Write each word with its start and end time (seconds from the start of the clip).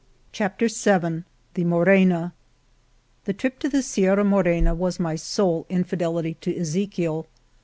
172 0.35 0.73
VI 1.19 1.23
The 1.53 1.63
Morena 1.63 1.63
g 1.63 1.63
The 1.63 1.65
Morena 1.65 2.33
THE 3.25 3.33
trip 3.33 3.59
to 3.59 3.69
the 3.69 3.83
Sierra 3.83 4.23
Morena 4.23 4.73
was 4.73 4.99
my 4.99 5.15
sole 5.15 5.67
infidelity 5.69 6.35
to 6.41 6.51
Ezechiel. 6.51 7.27